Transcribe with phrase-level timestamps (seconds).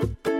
[0.00, 0.37] you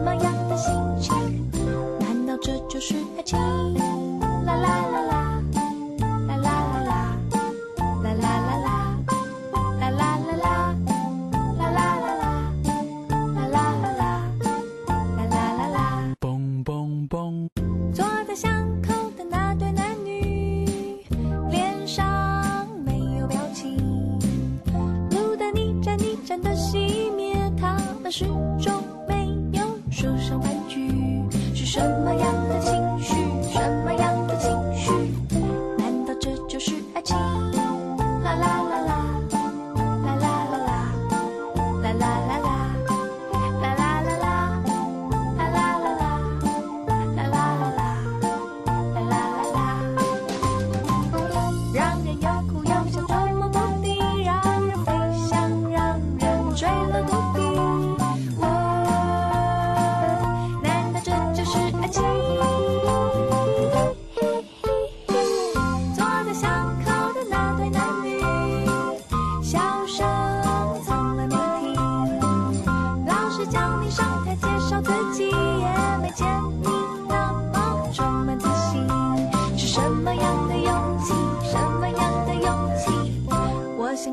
[0.00, 1.50] 什么样的心情？
[1.98, 3.59] 难道这就是爱情？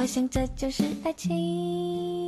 [0.00, 2.19] 我想这就是爱情。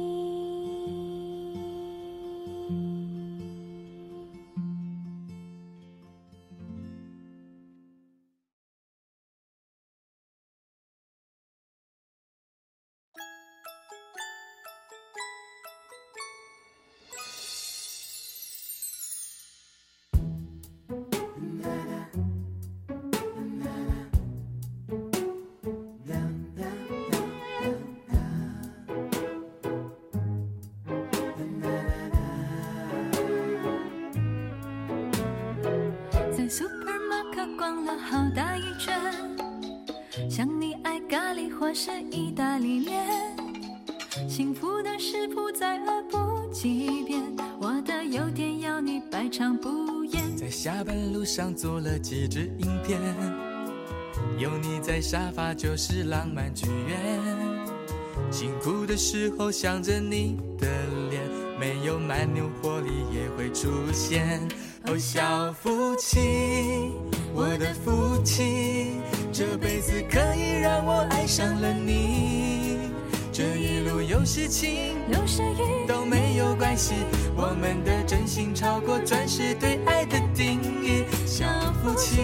[37.56, 38.94] 逛了好大一圈，
[40.28, 43.06] 想你爱咖喱或是意大利面，
[44.28, 46.18] 幸福的食谱在耳不
[46.52, 47.22] 几遍，
[47.58, 50.36] 我的优点要你百尝不厌。
[50.36, 53.00] 在下班路上做了几支影片，
[54.38, 56.98] 有你在沙发就是浪漫剧院。
[58.30, 60.68] 辛苦的时候想着你的
[61.10, 61.22] 脸，
[61.58, 64.40] 没有蛮牛活力也会出现。
[64.98, 66.92] 小夫妻，
[67.34, 69.00] 我的夫妻，
[69.32, 72.90] 这辈子可以让我爱上了你。
[73.32, 76.94] 这一路有事情，有时雨都没有关系，
[77.34, 81.04] 我们的真心超过钻石对爱的定义。
[81.26, 81.46] 小
[81.82, 82.20] 夫妻，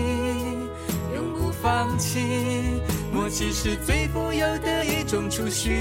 [1.15, 2.21] 永不放弃，
[3.13, 5.73] 默契是最富有的一种储蓄。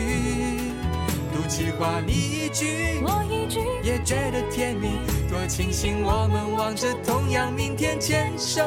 [1.38, 4.88] 赌气话你一句，我一句，也觉得甜蜜，
[5.30, 8.60] 多庆幸我们望着同样明天，牵手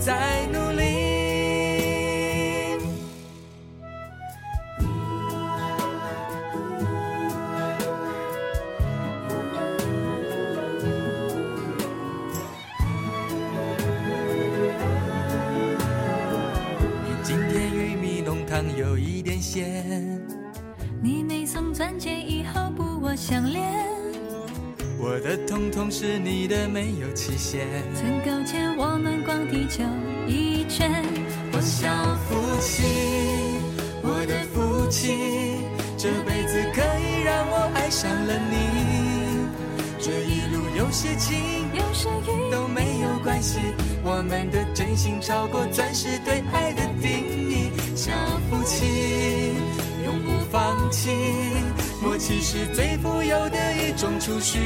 [0.00, 0.86] 在努力。
[17.22, 20.07] 今天玉米浓汤有一点咸，
[25.90, 27.66] 是你的，没有期限。
[27.94, 29.82] 曾勾牵我们逛地球
[30.26, 30.90] 一圈。
[31.52, 31.88] 我小
[32.28, 32.82] 夫妻，
[34.02, 35.62] 我的夫妻，
[35.96, 39.48] 这辈子可以让我爱上了你。
[39.98, 43.58] 这一路有些情，有时雨，都没有关系，
[44.04, 47.10] 我们的真心超过钻石对爱的定
[47.50, 47.70] 义。
[47.96, 48.12] 小
[48.48, 49.54] 夫妻，
[50.04, 51.10] 永不放弃，
[52.02, 54.58] 默契是最富有的一种储蓄。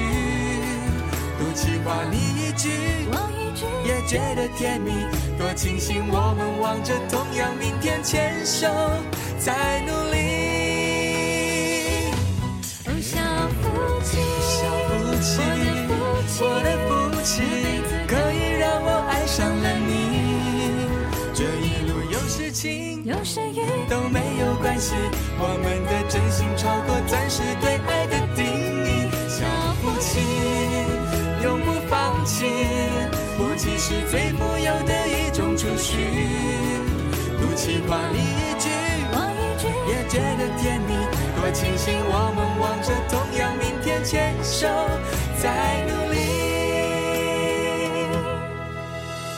[1.42, 2.70] 赌气话你一句，
[3.10, 4.92] 我一句也觉得甜蜜，
[5.36, 8.68] 多庆幸我们望着同样明天，牵手
[9.40, 10.20] 在努力。
[12.86, 13.18] 哦，小
[13.58, 13.62] 夫
[14.04, 15.42] 妻，小夫妻，
[16.44, 17.42] 我的夫妻，
[18.06, 19.90] 可以让我爱上了你。
[21.34, 24.94] 这一路有事情，有时雨，都没有关系，
[25.40, 27.71] 我们的真心超过暂时对
[34.12, 35.96] 最富有的一种储蓄。
[37.40, 38.68] 赌气话你一句，
[39.10, 40.92] 我一句，也觉得甜蜜，
[41.34, 44.68] 多庆幸我们望着同样明天，牵手
[45.40, 45.48] 在
[45.88, 46.18] 努力。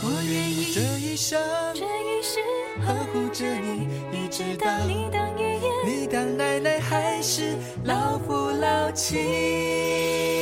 [0.03, 1.41] 我愿意这一生
[1.73, 2.41] 这一世
[2.85, 10.34] 呵护着你，一直到你当爷爷，你当奶奶，还是老夫老妻。